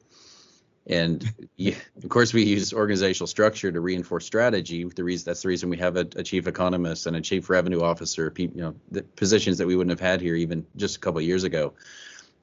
[0.87, 1.23] and
[1.57, 4.83] of course, we use organizational structure to reinforce strategy.
[4.83, 7.81] The reason that's the reason we have a, a chief economist and a chief revenue
[7.81, 11.19] officer, you know, the positions that we wouldn't have had here even just a couple
[11.19, 11.73] of years ago.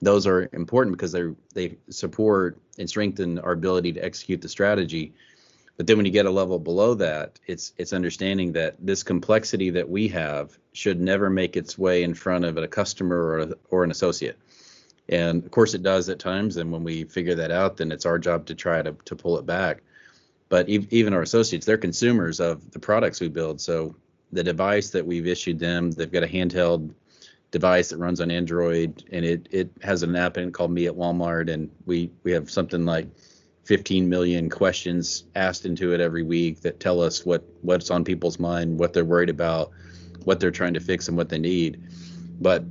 [0.01, 5.13] Those are important because they they support and strengthen our ability to execute the strategy.
[5.77, 9.71] But then when you get a level below that, it's it's understanding that this complexity
[9.71, 13.85] that we have should never make its way in front of a customer or, or
[13.85, 14.37] an associate
[15.09, 16.57] and of course it does at times.
[16.57, 19.39] And when we figure that out then it's our job to try to, to pull
[19.39, 19.83] it back.
[20.49, 23.61] But even our associates they're consumers of the products we build.
[23.61, 23.95] So
[24.33, 26.95] the device that we've issued them they've got a handheld
[27.51, 30.87] device that runs on android and it it has an app in it called me
[30.87, 31.53] at walmart.
[31.53, 33.09] And we we have something like
[33.65, 38.39] 15 million questions asked into it every week that tell us what what's on people's
[38.39, 39.71] mind what they're worried about
[40.25, 41.83] what they're trying to fix and what they need.
[42.41, 42.65] But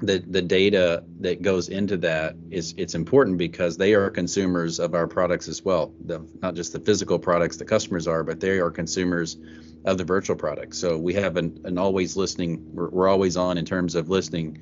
[0.00, 4.94] the the data that goes into that is it's important because they are consumers of
[4.94, 5.92] our products as well.
[6.06, 9.38] The, not just the physical products the customers are, but they are consumers
[9.84, 10.78] of the virtual products.
[10.78, 12.64] So we have an, an always listening.
[12.72, 14.60] We're, we're always on in terms of listening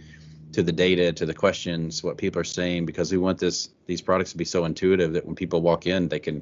[0.53, 4.01] to the data, to the questions, what people are saying, because we want this these
[4.01, 6.41] products to be so intuitive that when people walk in, they can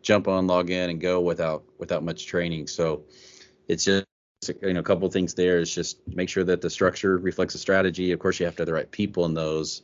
[0.00, 2.68] jump on, log in, and go without without much training.
[2.68, 3.04] So
[3.68, 4.06] it's just
[4.62, 7.58] you know a couple things there is just make sure that the structure reflects the
[7.58, 8.12] strategy.
[8.12, 9.82] Of course you have to have the right people in those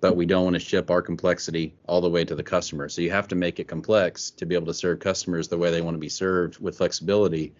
[0.00, 2.88] but we don't want to ship our complexity all the way to the customer.
[2.88, 5.72] So you have to make it complex to be able to serve customers the way
[5.72, 7.52] they want to be served with flexibility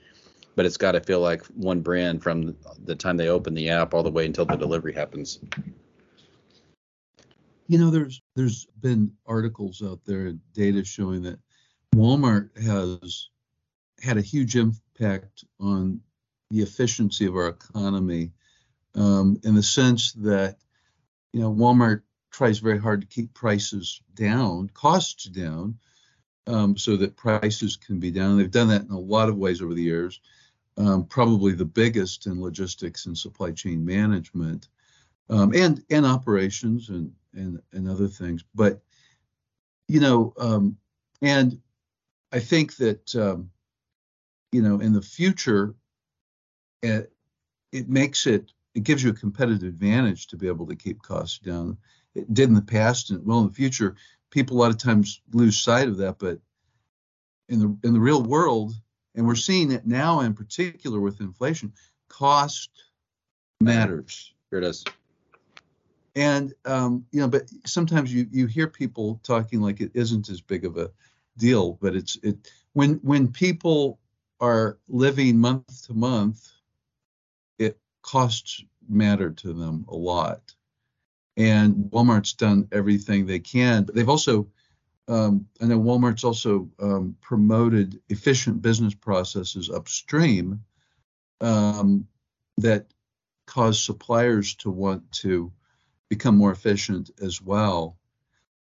[0.58, 3.94] but it's got to feel like one brand from the time they open the app
[3.94, 5.38] all the way until the delivery happens.
[7.68, 11.38] You know there's there's been articles out there data showing that
[11.94, 13.28] walmart has
[14.02, 16.00] had a huge impact on
[16.50, 18.32] the efficiency of our economy
[18.94, 20.56] um, in the sense that
[21.32, 25.78] you know Walmart tries very hard to keep prices down, costs down,
[26.46, 28.38] um, so that prices can be down.
[28.38, 30.20] They've done that in a lot of ways over the years.
[30.76, 34.68] Um, probably the biggest in logistics and supply chain management,
[35.28, 38.44] um, and and operations and and and other things.
[38.54, 38.80] But
[39.88, 40.76] you know, um,
[41.20, 41.60] and
[42.32, 43.50] I think that um,
[44.52, 45.74] you know in the future
[46.82, 47.12] it,
[47.72, 51.38] it makes it it gives you a competitive advantage to be able to keep costs
[51.38, 51.76] down.
[52.14, 53.96] It did in the past, and well, in the future,
[54.30, 56.18] people a lot of times lose sight of that.
[56.18, 56.38] But
[57.48, 58.74] in the in the real world,
[59.14, 61.72] and we're seeing it now in particular with inflation,
[62.08, 62.70] cost
[63.60, 64.32] matters.
[64.50, 64.84] Here it is.
[66.14, 70.40] And um, you know, but sometimes you you hear people talking like it isn't as
[70.40, 70.90] big of a
[71.36, 73.98] deal, but it's it when when people
[74.40, 76.48] are living month to month
[78.10, 80.54] costs matter to them a lot.
[81.36, 84.48] And Walmart's done everything they can, but they've also,
[85.08, 90.64] um, I know Walmart's also um, promoted efficient business processes upstream
[91.42, 92.08] um,
[92.56, 92.86] that
[93.46, 95.52] cause suppliers to want to
[96.08, 97.98] become more efficient as well.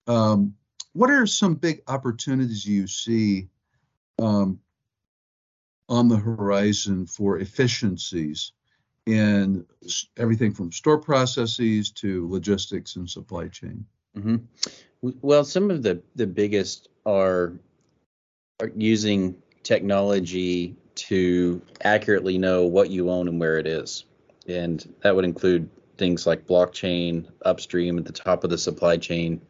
[0.06, 0.54] Um,
[0.92, 3.48] what are some big opportunities you see
[4.20, 4.60] um,
[5.88, 8.52] on the horizon for efficiencies
[9.06, 9.66] in
[10.16, 13.84] everything from store processes to logistics and supply chain.
[14.16, 14.36] Mm-hmm.
[15.20, 17.52] Well, some of the the biggest are,
[18.60, 24.04] are using technology to accurately know what you own and where it is,
[24.46, 29.40] and that would include things like blockchain upstream at the top of the supply chain.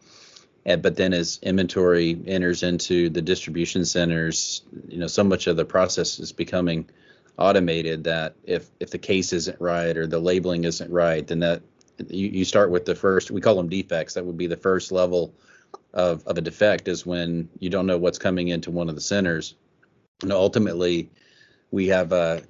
[0.66, 5.56] And, but then as inventory enters into the distribution centers, you know, so much of
[5.56, 6.88] the process is becoming
[7.38, 11.62] automated that if if the case isn't right or the labeling isn't right, then that
[12.08, 14.14] you, you start with the first we call them defects.
[14.14, 15.34] That would be the first level
[15.92, 19.00] of of a defect is when you don't know what's coming into one of the
[19.00, 19.54] centers.
[20.22, 21.10] And ultimately,
[21.70, 22.42] we have a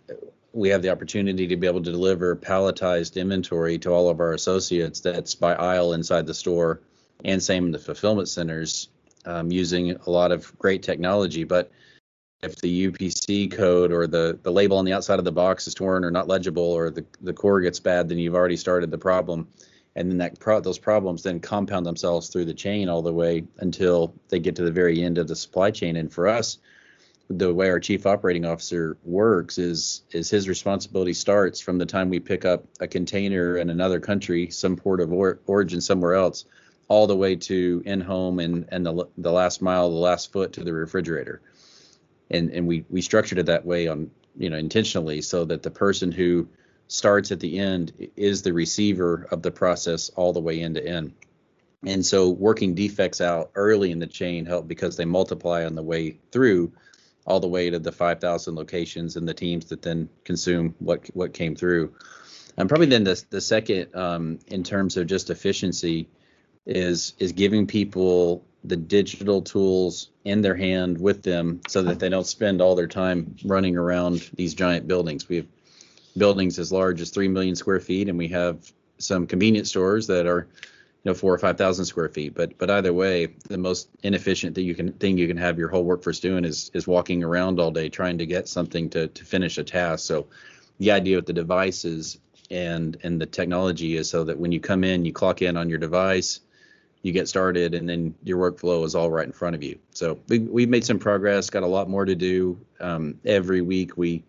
[0.53, 4.35] we have the opportunity to be able to deliver palletized inventory to all of our
[4.35, 6.81] associates that's by aisle inside the store
[7.25, 8.89] and same in the fulfillment centers
[9.27, 11.43] um, using a lot of great technology.
[11.43, 11.73] But
[12.45, 15.75] if the UPC code or the, the label on the outside of the box is
[15.75, 18.99] torn or not legible or the, the core gets bad, then you've already started the
[18.99, 19.49] problem.
[19.97, 23.45] And then that pro- those problems then compound themselves through the chain all the way
[23.59, 25.97] until they get to the very end of the supply chain.
[25.97, 26.59] And for us,
[27.31, 32.11] the way our chief operating officer works is is his responsibility starts from the time
[32.11, 36.45] we pick up a container in another country, some port of or- origin somewhere else,
[36.89, 40.53] all the way to in home and and the the last mile, the last foot
[40.55, 41.41] to the refrigerator.
[42.31, 45.71] And and we we structured it that way on you know intentionally so that the
[45.71, 46.49] person who
[46.89, 50.87] starts at the end is the receiver of the process all the way end to
[50.87, 51.13] end.
[51.87, 55.83] And so working defects out early in the chain help because they multiply on the
[55.83, 56.73] way through
[57.27, 61.33] all the way to the 5,000 locations and the teams that then consume what what
[61.33, 61.95] came through.
[62.57, 66.09] And probably then the the second um, in terms of just efficiency
[66.67, 72.09] is is giving people the digital tools in their hand with them so that they
[72.09, 75.29] don't spend all their time running around these giant buildings.
[75.29, 75.47] We have
[76.17, 80.27] buildings as large as three million square feet, and we have some convenience stores that
[80.27, 80.49] are
[81.05, 82.35] you know four or five thousand square feet.
[82.35, 85.69] But but either way, the most inefficient thing you can thing you can have your
[85.69, 89.25] whole workforce doing is is walking around all day trying to get something to to
[89.25, 90.07] finish a task.
[90.07, 90.27] So
[90.79, 92.19] the idea with the devices
[92.51, 95.69] and and the technology is so that when you come in, you clock in on
[95.69, 96.41] your device,
[97.05, 99.79] you get started, and then your workflow is all right in front of you.
[99.93, 102.59] So we we've made some progress, got a lot more to do.
[102.81, 104.25] Um, every week we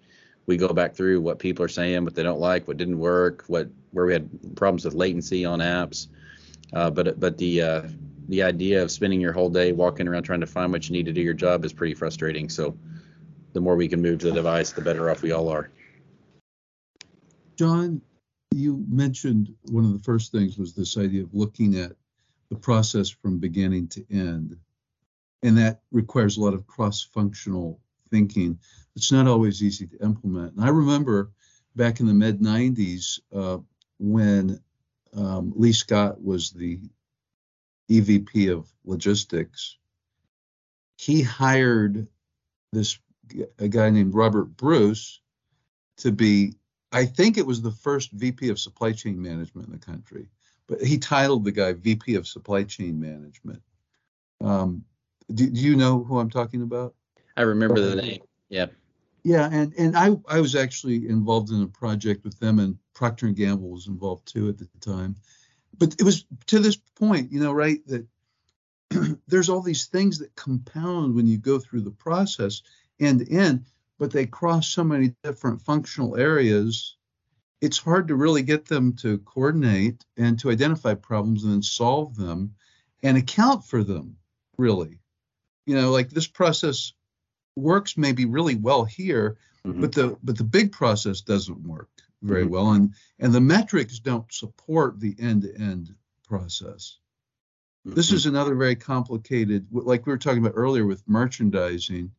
[0.46, 3.46] we go back through what people are saying, what they don't like, what didn't work,
[3.48, 6.08] what where we had problems with latency on apps
[6.74, 7.82] uh, but but the uh,
[8.28, 11.06] the idea of spending your whole day walking around trying to find what you need
[11.06, 12.50] to do your job is pretty frustrating.
[12.50, 12.78] So
[13.54, 15.70] the more we can move to the device, the better off we all are.
[17.58, 18.02] John,
[18.52, 21.94] you mentioned one of the first things was this idea of looking at
[22.56, 24.58] the process from beginning to end.
[25.44, 28.60] And that requires a lot of cross functional thinking.
[28.96, 30.56] It's not always easy to implement.
[30.56, 31.32] And I remember
[31.76, 33.58] back in the mid 90s uh,
[34.00, 34.60] when
[35.14, 36.80] um, Lee Scott was the
[37.92, 39.78] EVP of logistics.
[40.98, 42.08] He hired
[42.72, 42.98] this
[43.60, 45.20] a guy named Robert Bruce
[45.98, 46.54] to be,
[46.92, 50.30] I think it was the first VP of supply chain management in the country,
[50.68, 53.62] but he titled the guy VP of supply chain management.
[54.42, 54.84] Um,
[55.34, 56.94] do, do you know who I'm talking about?
[57.38, 58.22] I remember the name.
[58.50, 58.68] Yeah.
[59.24, 63.26] Yeah, and and I I was actually involved in a project with them, and Procter
[63.26, 65.16] and Gamble was involved too at the time.
[65.76, 68.06] But it was to this point, you know, right, that
[69.28, 72.62] there's all these things that compound when you go through the process
[73.00, 73.66] end to end,
[73.98, 76.95] but they cross so many different functional areas.
[77.66, 82.16] It's hard to really get them to coordinate and to identify problems and then solve
[82.16, 82.54] them
[83.02, 84.18] and account for them,
[84.56, 85.00] really.
[85.66, 86.94] You know, like this process
[87.56, 89.82] works maybe really well here, mm-hmm.
[89.82, 91.90] but the but the big process doesn't work
[92.22, 92.54] very mm-hmm.
[92.54, 95.96] well, and and the metrics don't support the end-to-end
[96.28, 97.00] process.
[97.88, 97.96] Mm-hmm.
[97.96, 102.12] This is another very complicated, like we were talking about earlier with merchandising,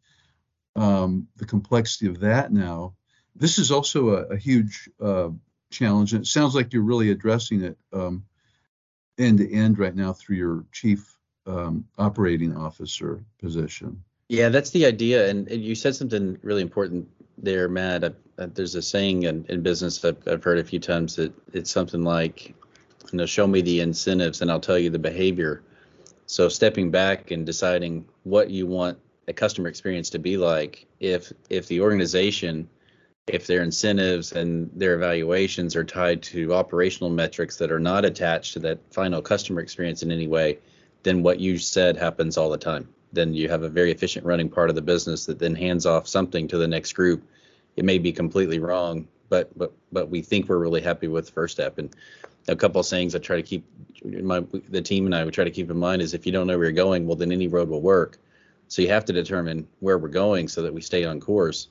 [0.75, 2.97] um, the complexity of that now.
[3.39, 5.31] This is also a, a huge uh,
[5.71, 8.25] challenge, and it sounds like you're really addressing it um,
[9.19, 14.03] end to end right now through your chief um, operating officer position.
[14.29, 15.29] Yeah, that's the idea.
[15.29, 18.05] And, and you said something really important there, Matt.
[18.05, 21.33] Uh, uh, there's a saying in, in business that I've heard a few times that
[21.53, 22.55] it's something like,
[23.13, 25.63] you know, show me the incentives and I'll tell you the behavior.
[26.27, 31.33] So stepping back and deciding what you want a customer experience to be like, if
[31.51, 32.69] if the organization,
[33.27, 38.53] if their incentives and their evaluations are tied to operational metrics that are not attached
[38.55, 40.59] to that final customer experience in any way,
[41.03, 44.49] then what you said happens all the time then you have a very efficient running
[44.49, 47.23] part of the business that then hands off something to the next group.
[47.77, 51.33] It may be completely wrong, but but but we think we're really happy with the
[51.33, 51.79] first step.
[51.79, 51.95] And
[52.49, 53.65] a couple of sayings I try to keep
[54.05, 56.47] my the team and I would try to keep in mind is if you don't
[56.47, 58.19] know where you're going, well then any road will work.
[58.69, 61.69] So you have to determine where we're going so that we stay on course.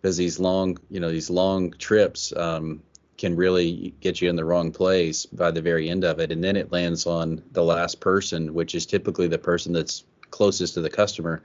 [0.00, 2.82] Because these long, you know, these long trips um,
[3.18, 6.42] can really get you in the wrong place by the very end of it, and
[6.42, 10.80] then it lands on the last person, which is typically the person that's closest to
[10.80, 11.42] the customer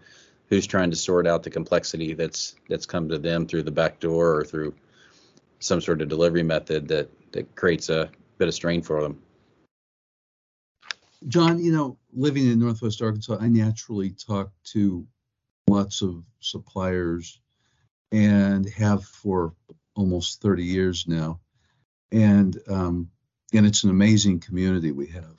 [0.47, 3.99] who's trying to sort out the complexity that's that's come to them through the back
[3.99, 4.73] door or through
[5.59, 9.21] some sort of delivery method that that creates a bit of strain for them.
[11.27, 15.05] John, you know, living in Northwest Arkansas, I naturally talk to
[15.67, 17.41] lots of suppliers
[18.11, 19.53] and have for
[19.95, 21.39] almost 30 years now,
[22.11, 23.09] and um,
[23.53, 25.35] and it's an amazing community we have.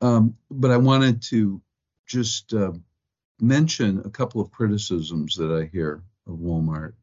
[0.00, 1.62] Um, but I wanted to
[2.06, 2.72] just uh,
[3.40, 6.94] mention a couple of criticisms that I hear of Walmart.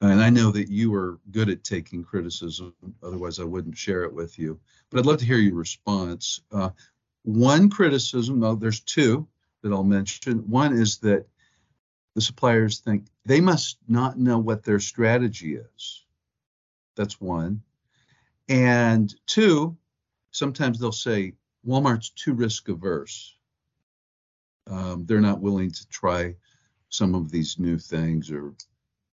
[0.00, 4.14] And I know that you are good at taking criticism, otherwise, I wouldn't share it
[4.14, 4.58] with you.
[4.90, 6.40] But I'd love to hear your response.
[6.50, 6.70] Uh,
[7.22, 9.28] one criticism, well, there's two
[9.62, 10.38] that I'll mention.
[10.48, 11.26] One is that
[12.14, 16.04] the suppliers think they must not know what their strategy is.
[16.96, 17.62] That's one.
[18.48, 19.76] And two,
[20.32, 21.34] sometimes they'll say
[21.66, 23.36] Walmart's too risk averse.
[24.66, 26.34] Um, they're not willing to try
[26.88, 28.54] some of these new things or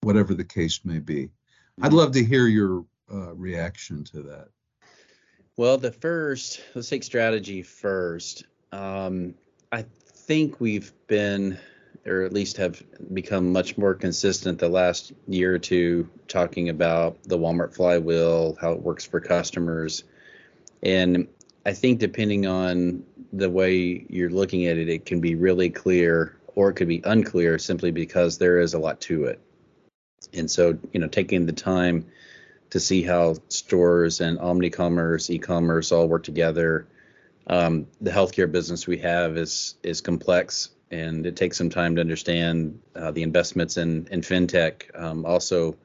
[0.02, 1.30] whatever the case may be.
[1.80, 1.96] I'd mm-hmm.
[1.96, 4.48] love to hear your uh, reaction to that.
[5.56, 8.44] Well, the first, let's take strategy first.
[8.72, 9.34] Um,
[9.70, 11.58] I think we've been,
[12.06, 12.82] or at least have
[13.12, 18.72] become much more consistent the last year or two, talking about the Walmart flywheel, how
[18.72, 20.04] it works for customers.
[20.82, 21.28] And
[21.64, 26.36] I think depending on the way you're looking at it, it can be really clear
[26.54, 29.40] or it could be unclear simply because there is a lot to it.
[30.34, 32.06] And so, you know, taking the time
[32.70, 36.86] to see how stores and omni-commerce, e-commerce all work together.
[37.46, 42.00] Um, the healthcare business we have is is complex, and it takes some time to
[42.00, 44.82] understand uh, the investments in in fintech.
[44.94, 45.76] Um, also,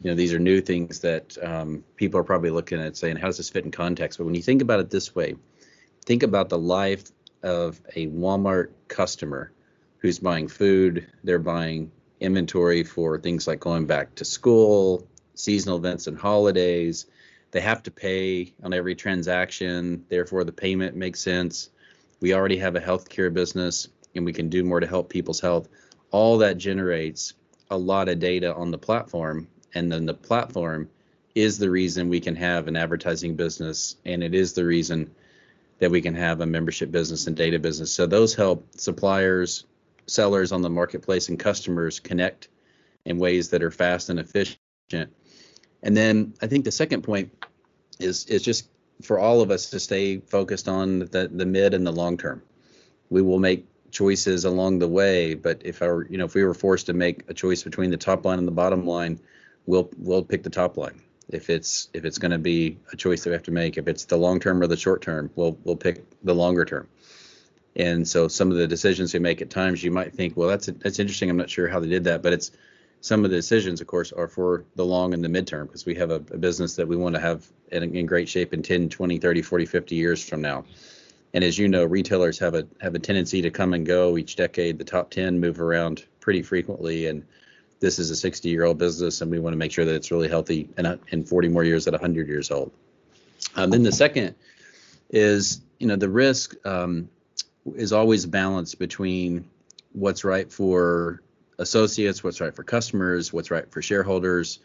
[0.00, 3.26] you know, these are new things that um, people are probably looking at saying, how
[3.26, 4.18] does this fit in context?
[4.18, 5.34] But when you think about it this way,
[6.06, 7.04] think about the life
[7.42, 9.52] of a Walmart customer
[9.98, 11.90] who's buying food, they're buying
[12.20, 17.06] inventory for things like going back to school, seasonal events and holidays.
[17.50, 21.70] They have to pay on every transaction, therefore the payment makes sense.
[22.20, 25.68] We already have a healthcare business and we can do more to help people's health.
[26.10, 27.34] All that generates
[27.70, 30.88] a lot of data on the platform and then the platform
[31.34, 35.10] is the reason we can have an advertising business and it is the reason
[35.80, 37.92] that we can have a membership business and data business.
[37.92, 39.64] So those help suppliers,
[40.06, 42.48] sellers on the marketplace and customers connect
[43.04, 44.58] in ways that are fast and efficient.
[45.82, 47.32] And then I think the second point
[47.98, 48.68] is is just
[49.02, 52.42] for all of us to stay focused on the the mid and the long term.
[53.10, 56.52] We will make choices along the way, but if our you know if we were
[56.52, 59.18] forced to make a choice between the top line and the bottom line,
[59.64, 61.00] we'll we'll pick the top line.
[61.28, 63.88] If it's if it's going to be a choice that we have to make, if
[63.88, 66.88] it's the long term or the short term, we'll we'll pick the longer term.
[67.76, 70.66] And so some of the decisions we make at times, you might think, well, that's
[70.66, 71.30] that's interesting.
[71.30, 72.50] I'm not sure how they did that, but it's
[73.00, 75.94] some of the decisions, of course, are for the long and the midterm because we
[75.94, 78.88] have a, a, business that we want to have in, in, great shape in 10,
[78.88, 80.64] 20, 30, 40, 50 years from now.
[81.34, 84.36] And as you know, retailers have a have a tendency to come and go each
[84.36, 84.78] decade.
[84.78, 87.24] The top 10 move around pretty frequently, and
[87.80, 90.10] this is a 60 year old business, and we want to make sure that it's
[90.10, 92.72] really healthy in, in 40 more years at 100 years old.
[93.56, 94.34] Um, then the second
[95.10, 96.54] is, you know, the risk.
[96.64, 97.10] Um,
[97.74, 99.48] is always a balance between
[99.92, 101.22] what's right for
[101.58, 104.58] associates, what's right for customers, what's right for shareholders,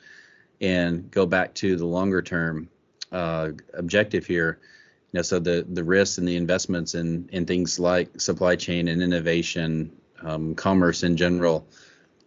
[0.60, 2.70] and go back to the longer term
[3.12, 4.60] uh, objective here.
[5.12, 9.02] Know, so the the risks and the investments in in things like supply chain and
[9.02, 9.92] innovation,
[10.22, 11.68] um, commerce in general,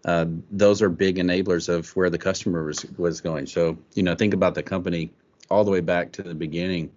[0.05, 3.47] uh, those are big enablers of where the customer was was going.
[3.47, 5.12] So you know, think about the company
[5.49, 6.91] all the way back to the beginning.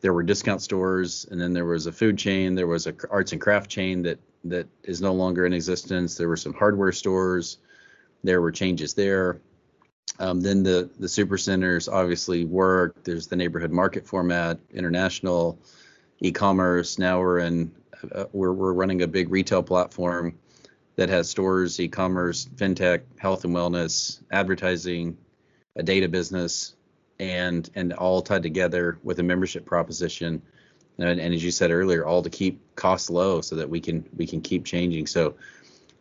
[0.00, 3.32] There were discount stores and then there was a food chain there was a arts
[3.32, 6.16] and craft chain that that is no longer in existence.
[6.16, 7.58] There were some hardware stores.
[8.22, 9.40] There were changes there
[10.18, 13.02] um, then the the super centers obviously work.
[13.04, 15.58] There's the neighborhood market format international
[16.20, 16.98] e-commerce.
[16.98, 17.72] Now we're in
[18.12, 20.38] uh, we're, we're running a big retail platform
[20.96, 25.16] that has stores e-commerce fintech health and wellness advertising
[25.76, 26.74] a data business
[27.18, 30.40] and and all tied together with a membership proposition.
[30.98, 34.08] And, and, as you said earlier all to keep costs low so that we can
[34.16, 35.06] we can keep changing.
[35.06, 35.34] So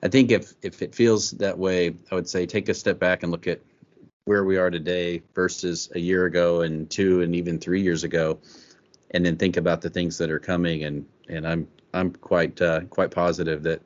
[0.03, 3.24] i think if if it feels that way i would say take a step back
[3.24, 3.61] and look at
[4.26, 8.40] where we are today versus a year ago and two and even three years ago
[9.12, 12.82] and then think about the things that are coming and and i'm i'm quite uh,
[12.90, 13.82] quite positive that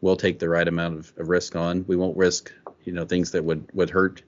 [0.00, 2.52] we'll take the right amount of, of risk on we won't risk
[2.84, 4.22] you know things that would would hurt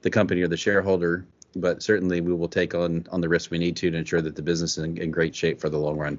[0.00, 3.58] the company or the shareholder but certainly we will take on on the risk we
[3.58, 5.98] need to to ensure that the business is in, in great shape for the long
[5.98, 6.18] run.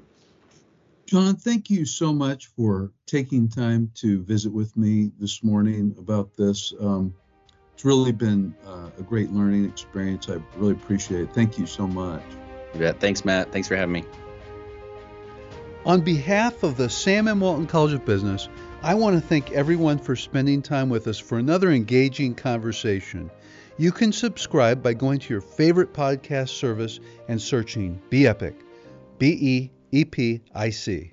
[1.06, 6.34] John, thank you so much for taking time to visit with me this morning about
[6.36, 6.72] this.
[6.80, 7.14] Um,
[7.74, 10.28] it's really been uh, a great learning experience.
[10.28, 11.34] I really appreciate it.
[11.34, 12.22] Thank you so much.
[12.78, 13.52] Yeah, thanks, Matt.
[13.52, 14.04] Thanks for having me.
[15.84, 17.40] On behalf of the Sam M.
[17.40, 18.48] Walton College of Business,
[18.82, 23.30] I want to thank everyone for spending time with us for another engaging conversation.
[23.76, 28.54] You can subscribe by going to your favorite podcast service and searching Be Epic.
[29.18, 31.12] B E E P I C.